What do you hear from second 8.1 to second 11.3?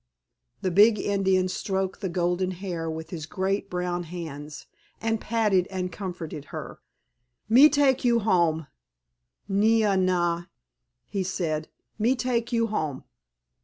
home, Nee ah nah," he